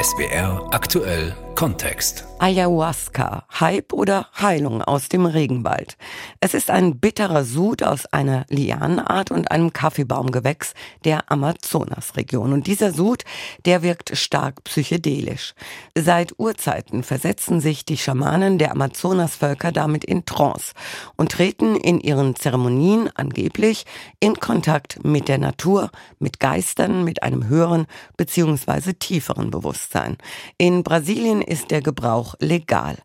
[0.00, 2.24] SBR aktuell Kontext.
[2.38, 5.96] Ayahuasca, Hype oder Heilung aus dem Regenwald.
[6.40, 10.74] Es ist ein bitterer Sud aus einer Lianenart und einem Kaffeebaumgewächs
[11.04, 12.52] der Amazonasregion.
[12.52, 13.22] Und dieser Sud,
[13.64, 15.54] der wirkt stark psychedelisch.
[15.94, 20.72] Seit Urzeiten versetzen sich die Schamanen der Amazonasvölker damit in Trance
[21.16, 23.86] und treten in ihren Zeremonien angeblich
[24.18, 28.94] in Kontakt mit der Natur, mit Geistern, mit einem höheren bzw.
[28.94, 30.16] tieferen Bewusstsein.
[30.58, 32.98] In Brasilien ist der Gebrauch legal.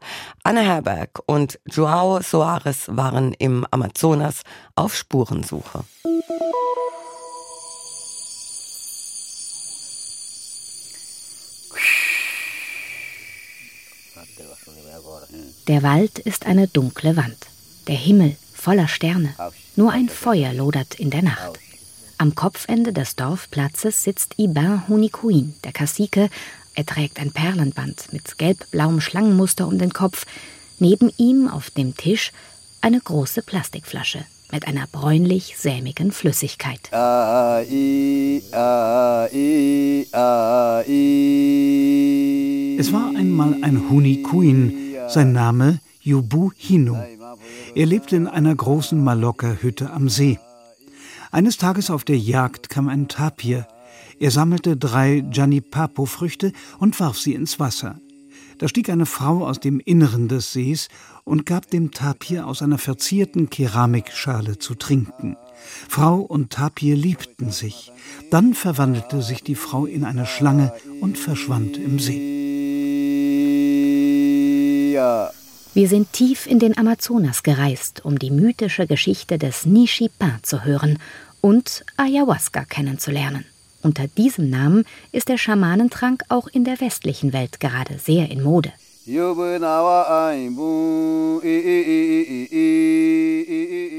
[0.44, 4.42] Anne Herberg und Joao Soares waren im Amazonas
[4.76, 5.84] auf Spurensuche.
[15.68, 17.38] Der Wald ist eine dunkle Wand.
[17.88, 19.36] Der Himmel voller Sterne.
[19.76, 21.60] Nur ein Feuer lodert in der Nacht.
[22.18, 26.30] Am Kopfende des Dorfplatzes sitzt Iban Hunikuin, der Kassike,
[26.78, 30.28] er trägt ein Perlenband mit gelb-blauem Schlangenmuster um den Kopf.
[30.78, 32.32] Neben ihm auf dem Tisch
[32.82, 36.80] eine große Plastikflasche mit einer bräunlich-sämigen Flüssigkeit.
[36.92, 36.94] Es
[42.94, 46.96] war einmal ein Hunikuin, sein Name Yubu Hinu.
[47.74, 50.38] Er lebte in einer großen Maloka-Hütte am See.
[51.32, 53.66] Eines Tages auf der Jagd kam ein Tapir,
[54.20, 58.00] er sammelte drei Janipapo-Früchte und warf sie ins Wasser.
[58.58, 60.90] Da stieg eine Frau aus dem Inneren des Sees
[61.24, 65.38] und gab dem Tapir aus einer verzierten Keramikschale zu trinken.
[65.88, 67.92] Frau und Tapir liebten sich.
[68.32, 72.36] Dann verwandelte sich die Frau in eine Schlange und verschwand im See.
[75.74, 80.98] Wir sind tief in den Amazonas gereist, um die mythische Geschichte des Nishipan zu hören
[81.42, 83.46] und Ayahuasca kennenzulernen.
[83.82, 88.74] Unter diesem Namen ist der Schamanentrank auch in der westlichen Welt gerade sehr in Mode.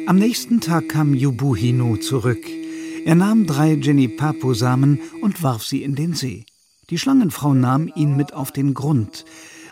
[0.07, 2.45] Am nächsten Tag kam Yubuhino zurück.
[3.07, 6.45] Er nahm drei Jenipapo-Samen und warf sie in den See.
[6.91, 9.25] Die Schlangenfrau nahm ihn mit auf den Grund.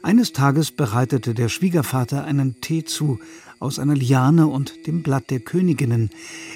[0.06, 3.18] Eines Tages bereitete der Schwiegervater einen Tee zu,
[3.58, 6.10] aus einer Liane und dem Blatt der Königinnen.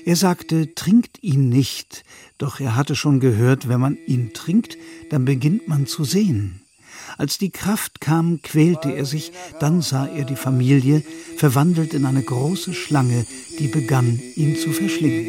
[0.05, 2.05] Er sagte, trinkt ihn nicht,
[2.39, 4.79] doch er hatte schon gehört, wenn man ihn trinkt,
[5.11, 6.63] dann beginnt man zu sehen.
[7.19, 11.03] Als die Kraft kam, quälte er sich, dann sah er die Familie,
[11.37, 13.27] verwandelt in eine große Schlange,
[13.59, 15.27] die begann, ihn zu verschlingen.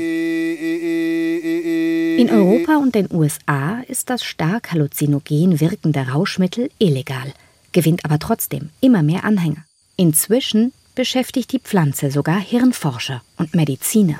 [2.19, 7.33] In Europa und den USA ist das stark halluzinogen wirkende Rauschmittel illegal,
[7.71, 9.63] gewinnt aber trotzdem immer mehr Anhänger.
[9.95, 14.19] Inzwischen beschäftigt die Pflanze sogar Hirnforscher und Mediziner.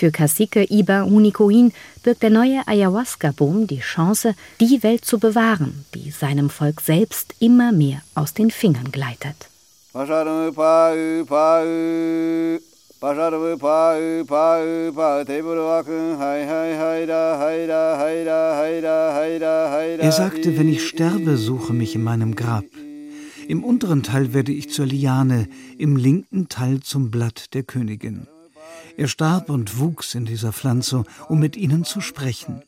[0.00, 1.72] Für Cacique Iba Unicoin
[2.02, 7.70] birgt der neue Ayahuasca-Boom die Chance, die Welt zu bewahren, die seinem Volk selbst immer
[7.70, 9.50] mehr aus den Fingern gleitet.
[20.02, 22.64] Er sagte, wenn ich sterbe, suche mich in meinem Grab.
[23.48, 28.26] Im unteren Teil werde ich zur Liane, im linken Teil zum Blatt der Königin.
[28.98, 32.62] Er starb und wuchs in dieser Pflanze, um mit ihnen zu sprechen.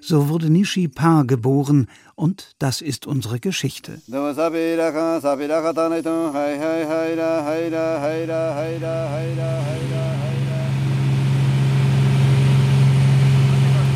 [0.00, 4.00] So wurde Nishi Pa geboren und das ist unsere Geschichte.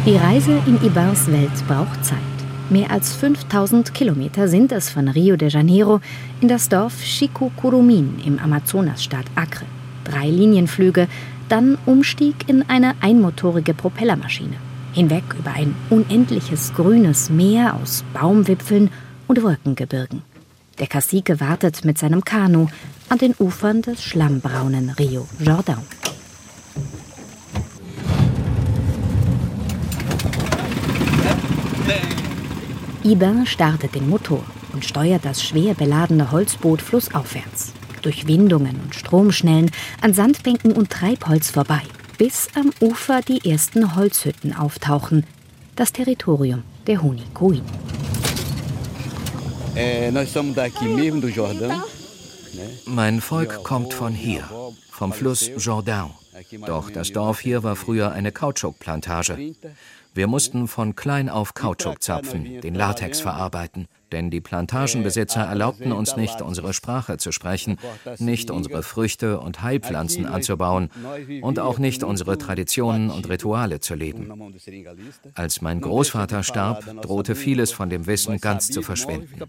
[0.05, 2.19] Die Reise in Ibars Welt braucht Zeit.
[2.71, 6.01] Mehr als 5000 Kilometer sind es von Rio de Janeiro
[6.41, 9.67] in das Dorf Chico-Curumin im Amazonasstaat Acre.
[10.05, 11.07] Drei Linienflüge,
[11.49, 14.57] dann Umstieg in eine einmotorige Propellermaschine.
[14.93, 18.91] Hinweg über ein unendliches grünes Meer aus Baumwipfeln
[19.27, 20.23] und Wolkengebirgen.
[20.79, 22.67] Der Kassike wartet mit seinem Kanu
[23.09, 25.83] an den Ufern des schlammbraunen Rio Jordan.
[33.05, 37.73] Iber startet den Motor und steuert das schwer beladene Holzboot flussaufwärts.
[38.03, 41.83] Durch Windungen und Stromschnellen, an Sandbänken und Treibholz vorbei,
[42.23, 45.27] bis am Ufer die ersten Holzhütten auftauchen.
[45.75, 47.63] Das Territorium der Hunikuin.
[52.87, 54.49] Mein Volk kommt von hier,
[54.93, 56.11] vom Fluss Jordan.
[56.65, 59.57] Doch das Dorf hier war früher eine Kautschukplantage.
[60.15, 66.17] Wir mussten von klein auf Kautschuk zapfen, den Latex verarbeiten, denn die Plantagenbesitzer erlaubten uns
[66.17, 67.79] nicht, unsere Sprache zu sprechen,
[68.19, 70.91] nicht unsere Früchte und Heilpflanzen anzubauen
[71.41, 74.31] und auch nicht unsere Traditionen und Rituale zu leben.
[75.35, 79.43] Als mein Großvater starb, drohte vieles von dem Wissen ganz zu verschwinden.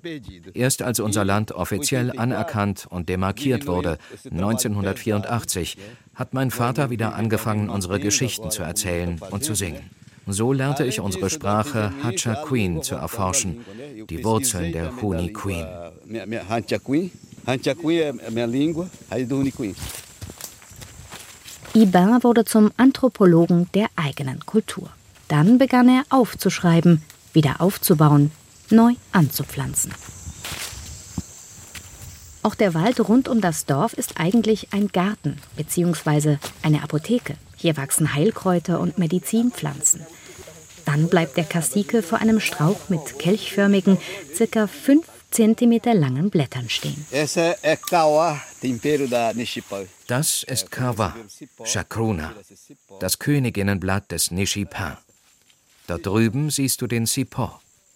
[0.54, 3.98] Erst als unser Land offiziell anerkannt und demarkiert wurde,
[4.32, 5.78] 1984,
[6.16, 9.90] hat mein Vater wieder angefangen, unsere Geschichten zu erzählen und zu singen.
[10.28, 13.66] So lernte ich unsere Sprache Hacha Queen zu erforschen,
[14.10, 15.66] die Wurzeln der Huni Queen.
[21.76, 24.90] Ibin wurde zum Anthropologen der eigenen Kultur.
[25.28, 27.02] Dann begann er aufzuschreiben,
[27.34, 28.32] wieder aufzubauen,
[28.70, 29.92] neu anzupflanzen.
[32.44, 36.38] Auch der Wald rund um das Dorf ist eigentlich ein Garten bzw.
[36.62, 37.36] eine Apotheke.
[37.64, 40.06] Hier wachsen Heilkräuter und Medizinpflanzen.
[40.84, 43.98] Dann bleibt der Kassike vor einem Strauch mit kelchförmigen,
[44.36, 47.06] circa 5 cm langen Blättern stehen.
[50.08, 51.16] Das ist Kawa,
[51.64, 52.34] Chakruna,
[53.00, 54.98] das Königinnenblatt des Nishipan.
[55.88, 57.50] Da drüben siehst du den Sipo,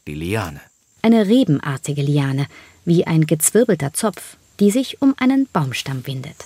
[0.08, 0.62] die Liane.
[1.02, 2.48] Eine rebenartige Liane,
[2.86, 6.38] wie ein gezwirbelter Zopf, die sich um einen Baumstamm windet.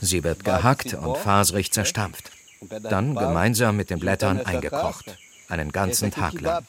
[0.00, 2.30] Sie wird gehackt und faserig zerstampft.
[2.68, 5.16] Dann gemeinsam mit den Blättern eingekocht.
[5.48, 6.64] Einen ganzen Tag lang.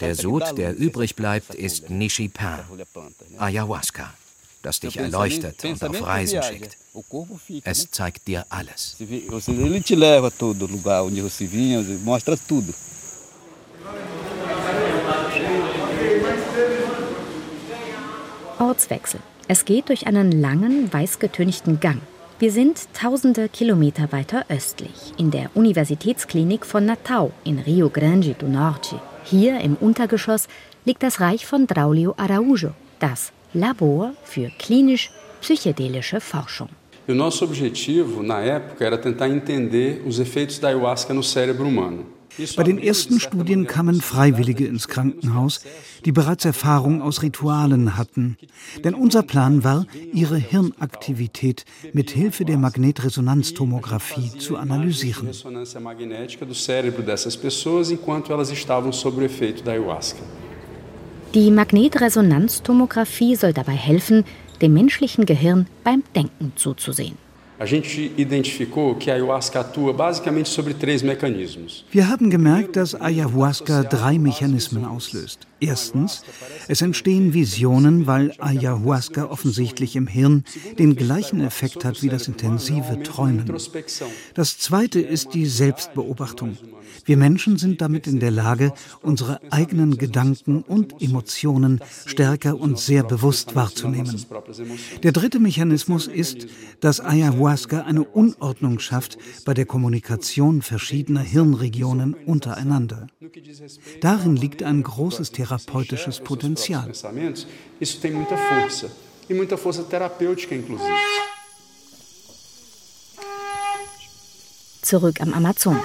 [0.00, 2.60] Der Sud, der übrig bleibt, ist Nishipan,
[3.36, 4.12] Ayahuasca,
[4.62, 6.76] das dich erleuchtet und auf Reisen schickt.
[7.64, 8.96] Es zeigt dir alles.
[18.60, 19.20] Ortswechsel.
[19.46, 22.00] Es geht durch einen langen, weißgetönigten Gang.
[22.38, 28.46] Wir sind tausende Kilometer weiter östlich, in der Universitätsklinik von Natal in Rio Grande do
[28.46, 29.00] Norte.
[29.24, 30.46] Hier im Untergeschoss
[30.84, 32.70] liegt das Reich von Braulio Araújo,
[33.00, 36.68] das Labor für klinisch-psychedelische Forschung.
[37.08, 41.66] E o nosso objetivo na época era tentar entender os efeitos da ayahuasca no cérebro
[41.66, 42.17] humano.
[42.56, 45.60] Bei den ersten Studien kamen Freiwillige ins Krankenhaus,
[46.04, 48.36] die bereits Erfahrung aus Ritualen hatten.
[48.84, 55.28] Denn unser Plan war, ihre Hirnaktivität mit Hilfe der Magnetresonanztomographie zu analysieren.
[61.34, 64.24] Die Magnetresonanztomographie soll dabei helfen,
[64.62, 67.27] dem menschlichen Gehirn beim Denken zuzusehen.
[71.90, 75.40] Wir haben gemerkt, dass Ayahuasca drei Mechanismen auslöst.
[75.60, 76.22] Erstens,
[76.68, 80.44] es entstehen Visionen, weil Ayahuasca offensichtlich im Hirn
[80.78, 83.52] den gleichen Effekt hat wie das intensive Träumen.
[84.34, 86.56] Das zweite ist die Selbstbeobachtung.
[87.04, 88.72] Wir Menschen sind damit in der Lage,
[89.02, 94.24] unsere eigenen Gedanken und Emotionen stärker und sehr bewusst wahrzunehmen.
[95.02, 96.46] Der dritte Mechanismus ist,
[96.80, 103.06] dass Ayahuasca eine Unordnung schafft bei der Kommunikation verschiedener Hirnregionen untereinander.
[104.00, 106.92] Darin liegt ein großes therapeutisches Potenzial.
[114.82, 115.82] Zurück am Amazonas.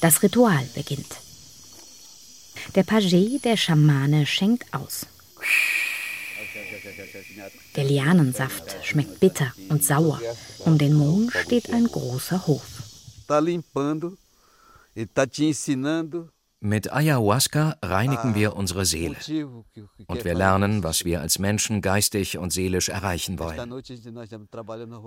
[0.00, 1.16] Das Ritual beginnt.
[2.74, 5.06] Der Page, der Schamane, schenkt aus.
[7.76, 10.20] Der Lianensaft schmeckt bitter und sauer.
[10.60, 12.82] Um den Mond steht ein großer Hof.
[16.62, 19.16] Mit Ayahuasca reinigen wir unsere Seele
[20.06, 23.72] und wir lernen, was wir als Menschen geistig und seelisch erreichen wollen.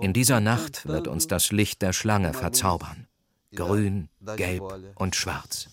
[0.00, 3.06] In dieser Nacht wird uns das Licht der Schlange verzaubern
[3.54, 4.62] grün, gelb
[4.96, 5.68] und schwarz.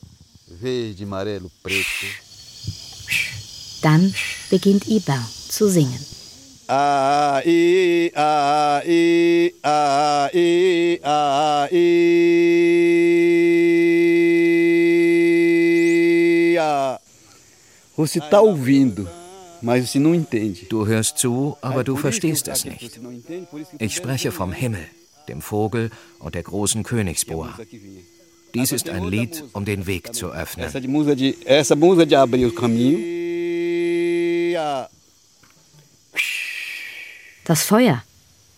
[3.81, 4.13] Dann
[4.50, 5.17] beginnt Iba
[5.50, 6.05] zu singen.
[6.67, 6.77] Você
[8.07, 8.69] está ouvindo,
[10.11, 12.01] mas você não entende.
[20.70, 23.00] Du hörst zu, aber du verstehst es nicht.
[23.80, 24.88] Ich spreche vom Himmel
[25.27, 27.58] dem Vogel und der großen Königsboa.
[28.53, 30.70] Dies ist ein Lied, um den Weg zu öffnen.
[37.46, 38.03] Das Feuer.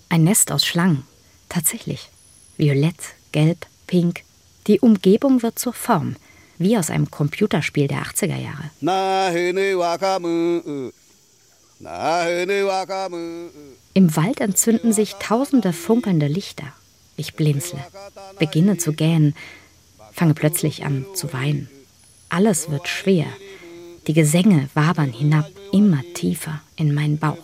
[0.10, 1.04] Ein Nest aus Schlangen.
[1.50, 2.10] Tatsächlich.
[2.58, 2.96] Violett,
[3.32, 4.24] gelb, pink.
[4.68, 6.16] Die Umgebung wird zur Form,
[6.58, 8.70] wie aus einem Computerspiel der 80er Jahre.
[13.94, 16.68] Im Wald entzünden sich tausende funkelnde Lichter.
[17.16, 17.80] Ich blinzle,
[18.40, 19.36] beginne zu gähnen,
[20.14, 21.70] fange plötzlich an zu weinen.
[22.30, 23.28] Alles wird schwer.
[24.08, 27.38] Die Gesänge wabern hinab, immer tiefer in meinen Bauch.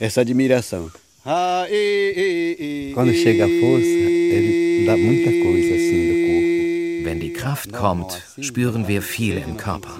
[0.00, 0.90] Essa admiração.
[2.94, 4.57] Quando chega a força, ele
[7.04, 9.98] Wenn die Kraft kommt, spüren wir viel im Körper.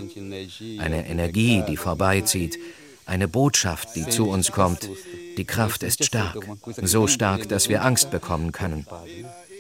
[0.79, 2.59] Eine Energie, die vorbeizieht,
[3.05, 4.89] eine Botschaft, die zu uns kommt.
[5.37, 6.39] Die Kraft ist stark,
[6.83, 8.87] so stark, dass wir Angst bekommen können.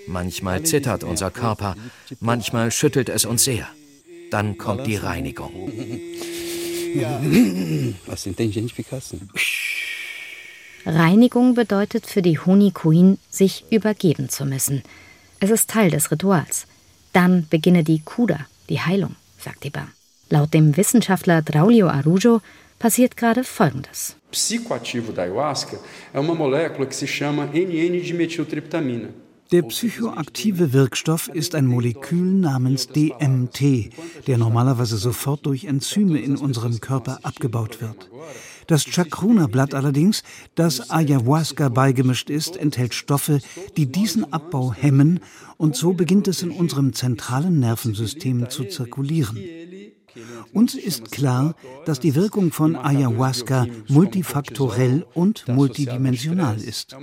[0.06, 1.76] Manchmal zittert unser Körper,
[2.20, 3.68] manchmal schüttelt es uns sehr.
[4.30, 5.52] Dann kommt die Reinigung.
[10.86, 14.82] Reinigung bedeutet für die Honikuin, sich übergeben zu müssen.
[15.40, 16.66] Es ist Teil des Rituals.
[17.12, 19.88] Dann beginne die Kuda, die Heilung, sagt die Bar.
[20.30, 22.40] Laut dem Wissenschaftler Draulio Arujo
[22.80, 24.16] passiert gerade Folgendes.
[24.32, 25.78] Psicoativo da Ayahuasca
[26.12, 29.10] é uma molécula que se chama NN-dimetiltriptamina.
[29.50, 33.90] Der psychoaktive Wirkstoff ist ein Molekül namens DMT,
[34.26, 38.10] der normalerweise sofort durch Enzyme in unserem Körper abgebaut wird.
[38.66, 40.22] Das Chacruna-Blatt allerdings,
[40.54, 43.40] das Ayahuasca beigemischt ist, enthält Stoffe,
[43.78, 45.20] die diesen Abbau hemmen
[45.56, 49.38] und so beginnt es in unserem zentralen Nervensystem zu zirkulieren.
[50.52, 56.96] Uns ist klar, dass die Wirkung von Ayahuasca multifaktorell und multidimensional ist.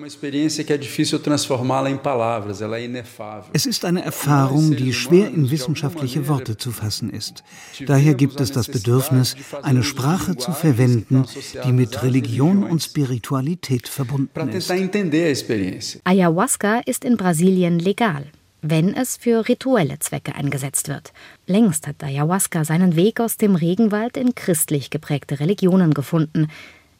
[3.53, 7.43] Es ist eine Erfahrung, die schwer in wissenschaftliche Worte zu fassen ist.
[7.85, 11.25] Daher gibt es das Bedürfnis, eine Sprache zu verwenden,
[11.65, 14.71] die mit Religion und Spiritualität verbunden ist.
[16.03, 18.25] Ayahuasca ist in Brasilien legal
[18.69, 21.13] wenn es für rituelle Zwecke eingesetzt wird.
[21.45, 26.47] Längst hat Ayahuasca seinen Weg aus dem Regenwald in christlich geprägte Religionen gefunden.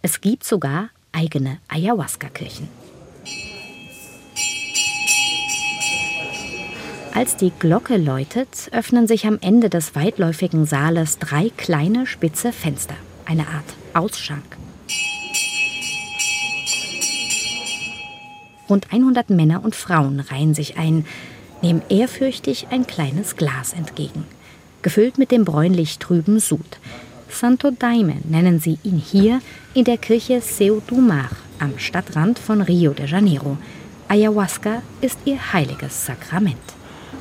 [0.03, 2.67] Es gibt sogar eigene Ayahuasca-Kirchen.
[7.15, 12.95] Als die Glocke läutet, öffnen sich am Ende des weitläufigen Saales drei kleine spitze Fenster,
[13.25, 14.57] eine Art Ausschank.
[18.69, 21.05] Rund 100 Männer und Frauen reihen sich ein,
[21.61, 24.25] nehmen ehrfürchtig ein kleines Glas entgegen,
[24.81, 26.79] gefüllt mit dem bräunlich-trüben Sud.
[27.29, 29.41] Santo Daime nennen sie ihn hier
[29.73, 33.57] in der Kirche Seu do Mar am Stadtrand von Rio de Janeiro.
[34.07, 36.57] Ayahuasca ist ihr heiliges Sakrament.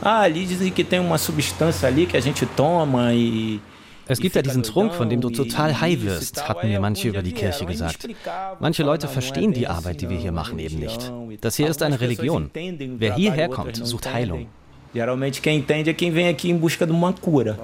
[0.01, 3.61] Ah, ali dizem que tem uma substância ali que a gente toma e
[4.07, 7.23] es gibt ja diesen Trunk, von dem du total high wirst, hatten mir manche über
[7.23, 8.09] die Kirche gesagt.
[8.61, 11.13] Manche Leute verstehen die Arbeit, die wir hier machen, eben nicht.
[11.41, 12.51] Das hier ist eine Religion.
[12.53, 14.47] Wer hierher kommt, sucht Heilung.
[14.95, 17.59] Geralmente quem entende é quem vem aqui em busca de uma cura.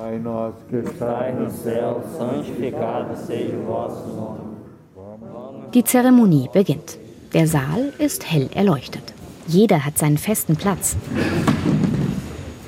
[5.72, 6.98] Die Zeremonie beginnt.
[7.32, 9.14] Der Saal ist hell erleuchtet.
[9.46, 10.96] Jeder hat seinen festen Platz.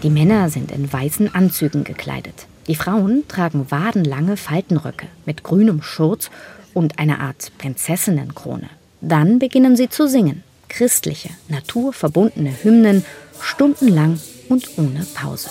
[0.04, 2.46] Die Männer sind in weißen Anzügen gekleidet.
[2.68, 6.30] Die Frauen tragen wadenlange Faltenröcke mit grünem Schurz
[6.74, 8.68] und einer Art Prinzessinnenkrone.
[9.00, 13.04] Dann beginnen sie zu singen, christliche, naturverbundene Hymnen,
[13.40, 15.50] stundenlang und ohne Pause.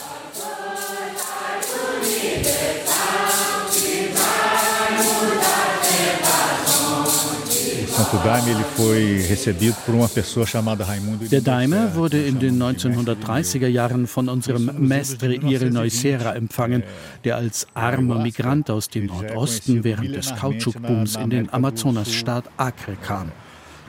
[11.32, 16.84] Der Daime wurde in den 1930er Jahren von unserem Mestre Irenoisera empfangen,
[17.24, 23.32] der als armer Migrant aus dem Nordosten während des Kautschukbooms in den Amazonasstaat Acre kam.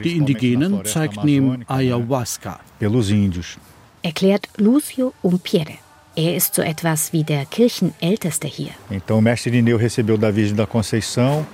[0.03, 2.61] Die Indigenen zeigten ihm Ayahuasca.
[4.03, 5.79] Erklärt Lucio Umpiere.
[6.15, 8.73] Er ist so etwas wie der Kirchenälteste hier.
[8.91, 11.47] Então, o mestre Irineu recebeu da Virgem da Conceição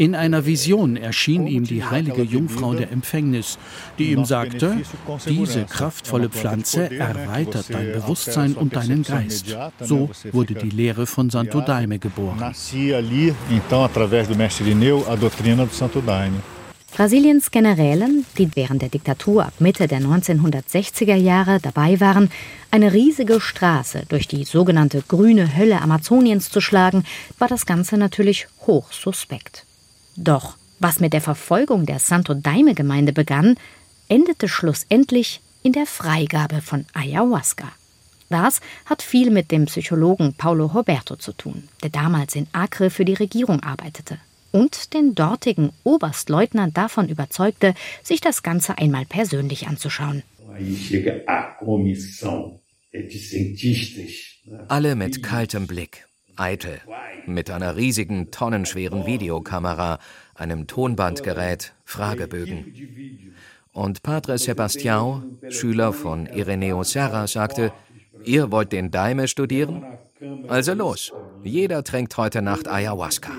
[0.00, 3.58] in einer Vision erschien ihm die heilige Jungfrau der Empfängnis,
[3.98, 4.78] die ihm sagte,
[5.28, 9.54] diese kraftvolle Pflanze erweitert dein Bewusstsein und deinen Geist.
[9.78, 12.38] So wurde die Lehre von Santo Daime geboren.
[16.92, 22.30] Brasiliens Generälen, die während der Diktatur ab Mitte der 1960er Jahre dabei waren,
[22.70, 27.04] eine riesige Straße durch die sogenannte grüne Hölle Amazoniens zu schlagen,
[27.38, 29.66] war das Ganze natürlich hoch suspekt.
[30.22, 33.56] Doch was mit der Verfolgung der Santo Daime-Gemeinde begann,
[34.08, 37.72] endete schlussendlich in der Freigabe von Ayahuasca.
[38.28, 43.04] Das hat viel mit dem Psychologen Paulo Roberto zu tun, der damals in Acre für
[43.04, 44.18] die Regierung arbeitete
[44.52, 50.22] und den dortigen Oberstleutnant davon überzeugte, sich das Ganze einmal persönlich anzuschauen.
[54.68, 56.09] Alle mit kaltem Blick
[56.40, 56.80] eitel,
[57.26, 59.98] mit einer riesigen, tonnenschweren Videokamera,
[60.34, 63.34] einem Tonbandgerät, Fragebögen.
[63.72, 67.72] Und Padre Sebastião, Schüler von Ireneo Serra, sagte,
[68.24, 69.84] ihr wollt den Daime studieren?
[70.48, 71.12] Also los,
[71.44, 73.32] jeder trinkt heute Nacht Ayahuasca.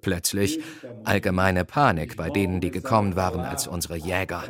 [0.00, 0.60] Plötzlich
[1.04, 4.44] allgemeine Panik bei denen, die gekommen waren als unsere Jäger.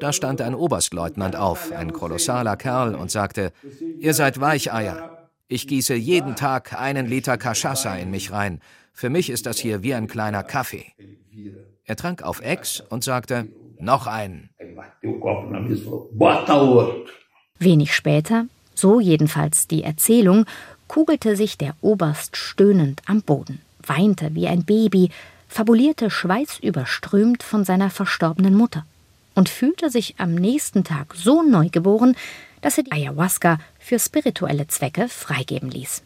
[0.00, 3.52] Da stand ein Oberstleutnant auf, ein kolossaler Kerl, und sagte,
[3.98, 5.13] ihr seid Weicheier.
[5.46, 8.60] Ich gieße jeden Tag einen Liter Cachaça in mich rein.
[8.94, 10.86] Für mich ist das hier wie ein kleiner Kaffee.
[11.84, 13.48] Er trank auf Ex und sagte,
[13.78, 14.48] noch einen.
[17.58, 20.46] Wenig später, so jedenfalls die Erzählung,
[20.88, 25.10] kugelte sich der Oberst stöhnend am Boden, weinte wie ein Baby,
[25.48, 28.86] fabulierte schweißüberströmt von seiner verstorbenen Mutter
[29.34, 32.16] und fühlte sich am nächsten Tag so neugeboren,
[32.60, 36.02] dass er die Ayahuasca für spirituelle Zwecke freigeben ließ.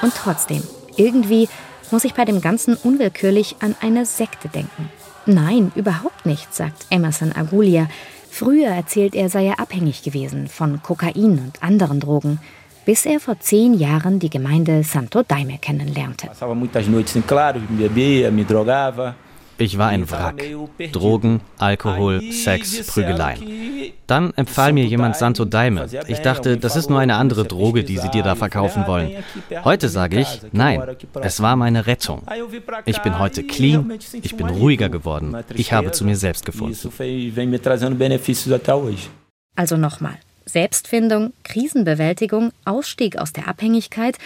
[0.00, 0.62] Und trotzdem,
[0.96, 1.48] irgendwie
[1.90, 4.88] muss ich bei dem Ganzen unwillkürlich an eine Sekte denken.
[5.26, 7.88] Nein, überhaupt nicht, sagt Emerson Agulia.
[8.30, 12.38] Früher erzählt er, sei er abhängig gewesen von Kokain und anderen Drogen,
[12.84, 16.30] bis er vor zehn Jahren die Gemeinde Santo Daime kennenlernte.
[19.58, 20.42] Ich war ein Wrack.
[20.92, 23.92] Drogen, Alkohol, Sex, Prügeleien.
[24.06, 25.86] Dann empfahl mir jemand Santo Daime.
[26.06, 29.10] Ich dachte, das ist nur eine andere Droge, die sie dir da verkaufen wollen.
[29.64, 30.82] Heute sage ich, nein,
[31.20, 32.22] es war meine Rettung.
[32.84, 36.92] Ich bin heute clean, ich bin ruhiger geworden, ich habe zu mir selbst gefunden.
[39.56, 40.14] Also nochmal,
[40.46, 44.18] Selbstfindung, Krisenbewältigung, Ausstieg aus der Abhängigkeit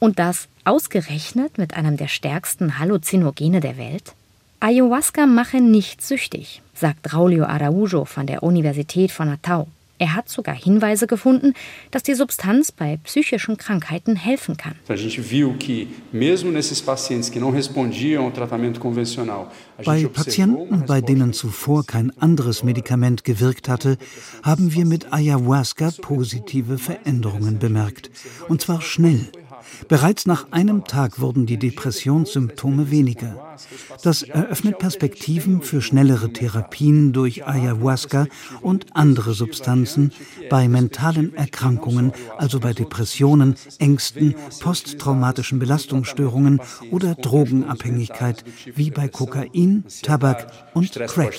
[0.00, 4.14] und das ausgerechnet mit einem der stärksten Halluzinogene der Welt?
[4.62, 9.66] Ayahuasca mache nicht süchtig, sagt Raulio Araujo von der Universität von Natal.
[9.98, 11.54] Er hat sogar Hinweise gefunden,
[11.90, 14.74] dass die Substanz bei psychischen Krankheiten helfen kann.
[14.86, 14.96] Bei
[20.06, 23.96] Patienten, bei denen zuvor kein anderes Medikament gewirkt hatte,
[24.42, 28.10] haben wir mit Ayahuasca positive Veränderungen bemerkt.
[28.48, 29.30] Und zwar schnell.
[29.88, 33.56] Bereits nach einem Tag wurden die Depressionssymptome weniger.
[34.02, 38.26] Das eröffnet Perspektiven für schnellere Therapien durch Ayahuasca
[38.60, 40.12] und andere Substanzen
[40.48, 48.44] bei mentalen Erkrankungen, also bei Depressionen, Ängsten, posttraumatischen Belastungsstörungen oder Drogenabhängigkeit,
[48.74, 51.34] wie bei Kokain, Tabak und Crack.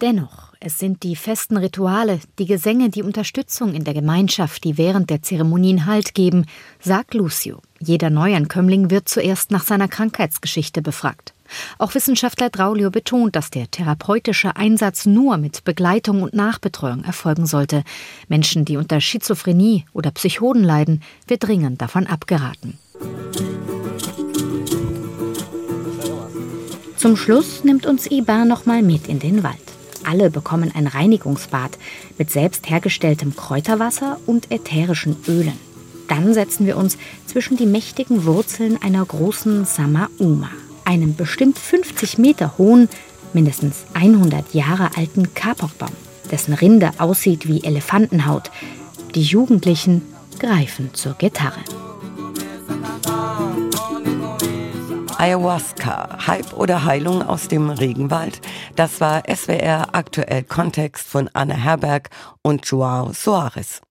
[0.00, 5.10] Dennoch, es sind die festen Rituale, die Gesänge, die Unterstützung in der Gemeinschaft, die während
[5.10, 6.46] der Zeremonien Halt geben,
[6.80, 7.60] sagt Lucio.
[7.80, 11.34] Jeder Neuankömmling wird zuerst nach seiner Krankheitsgeschichte befragt.
[11.78, 17.82] Auch Wissenschaftler Draulio betont, dass der therapeutische Einsatz nur mit Begleitung und Nachbetreuung erfolgen sollte.
[18.28, 22.78] Menschen, die unter Schizophrenie oder Psychoden leiden, wird dringend davon abgeraten.
[26.96, 29.69] Zum Schluss nimmt uns Ibar nochmal mit in den Wald.
[30.10, 31.78] Alle bekommen ein Reinigungsbad
[32.18, 35.56] mit selbst hergestelltem Kräuterwasser und ätherischen Ölen.
[36.08, 40.50] Dann setzen wir uns zwischen die mächtigen Wurzeln einer großen Samauma,
[40.84, 42.88] einem bestimmt 50 Meter hohen,
[43.32, 45.92] mindestens 100 Jahre alten Kapokbaum,
[46.32, 48.50] dessen Rinde aussieht wie Elefantenhaut.
[49.14, 50.02] Die Jugendlichen
[50.40, 51.60] greifen zur Gitarre.
[55.20, 58.40] Ayahuasca, Hype oder Heilung aus dem Regenwald?
[58.74, 62.08] Das war SWR aktuell Kontext von Anne Herberg
[62.40, 63.82] und Joao Soares.